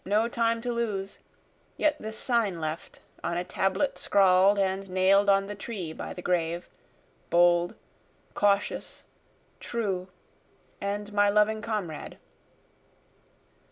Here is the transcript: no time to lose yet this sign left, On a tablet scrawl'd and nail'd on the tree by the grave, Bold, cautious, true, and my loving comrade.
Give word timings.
no 0.03 0.27
time 0.27 0.59
to 0.59 0.73
lose 0.73 1.19
yet 1.77 1.95
this 1.99 2.17
sign 2.17 2.59
left, 2.59 2.99
On 3.23 3.37
a 3.37 3.43
tablet 3.43 3.99
scrawl'd 3.99 4.57
and 4.57 4.89
nail'd 4.89 5.29
on 5.29 5.45
the 5.45 5.53
tree 5.53 5.93
by 5.93 6.11
the 6.11 6.23
grave, 6.23 6.67
Bold, 7.29 7.75
cautious, 8.33 9.03
true, 9.59 10.07
and 10.81 11.13
my 11.13 11.29
loving 11.29 11.61
comrade. 11.61 12.17